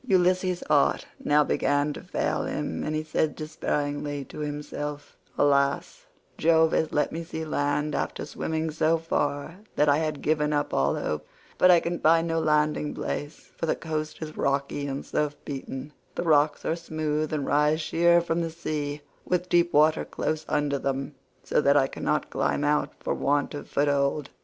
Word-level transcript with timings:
Ulysses' 0.07 0.63
heart 0.67 1.05
now 1.23 1.43
began 1.43 1.93
to 1.93 2.01
fail 2.01 2.41
him, 2.45 2.83
and 2.83 2.95
he 2.95 3.03
said 3.03 3.35
despairingly 3.35 4.25
to 4.25 4.39
himself, 4.39 5.15
"Alas, 5.37 6.07
Jove 6.39 6.71
has 6.71 6.91
let 6.91 7.11
me 7.11 7.23
see 7.23 7.45
land 7.45 7.93
after 7.93 8.25
swimming 8.25 8.71
so 8.71 8.97
far 8.97 9.57
that 9.75 9.87
I 9.87 9.99
had 9.99 10.23
given 10.23 10.53
up 10.53 10.73
all 10.73 10.95
hope, 10.95 11.27
but 11.59 11.69
I 11.69 11.79
can 11.79 11.99
find 11.99 12.27
no 12.27 12.39
landing 12.39 12.95
place, 12.95 13.51
for 13.55 13.67
the 13.67 13.75
coast 13.75 14.23
is 14.23 14.35
rocky 14.35 14.87
and 14.87 15.05
surf 15.05 15.35
beaten, 15.45 15.93
the 16.15 16.23
rocks 16.23 16.65
are 16.65 16.75
smooth 16.75 17.31
and 17.31 17.45
rise 17.45 17.79
sheer 17.79 18.21
from 18.21 18.41
the 18.41 18.49
sea, 18.49 19.01
with 19.23 19.49
deep 19.49 19.71
water 19.71 20.03
close 20.03 20.45
under 20.49 20.79
them 20.79 21.13
so 21.43 21.61
that 21.61 21.77
I 21.77 21.85
cannot 21.85 22.31
climb 22.31 22.63
out 22.63 22.91
for 23.03 23.13
want 23.13 23.53
of 23.53 23.69
foot 23.69 23.87
hold. 23.87 24.31